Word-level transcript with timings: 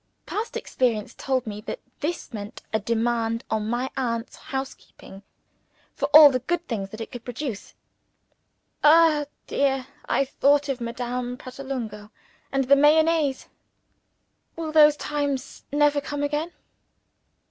Past 0.25 0.57
experience 0.57 1.13
told 1.13 1.45
me 1.45 1.61
that 1.61 1.79
this 1.99 2.33
meant 2.33 2.63
a 2.73 2.79
demand 2.79 3.43
on 3.51 3.69
my 3.69 3.87
aunt's 3.95 4.35
housekeeping 4.35 5.21
for 5.93 6.07
all 6.07 6.31
the 6.31 6.39
good 6.39 6.67
things 6.67 6.89
that 6.89 7.01
it 7.01 7.11
could 7.11 7.23
produce. 7.23 7.75
(Ah, 8.83 9.25
dear! 9.45 9.85
I 10.09 10.25
thought 10.25 10.69
of 10.69 10.81
Madame 10.81 11.37
Pratolungo 11.37 12.09
and 12.51 12.63
the 12.63 12.75
Mayonnaise. 12.75 13.47
Will 14.55 14.71
those 14.71 14.97
times 14.97 15.65
never 15.71 16.01
come 16.01 16.23
again?) 16.23 16.51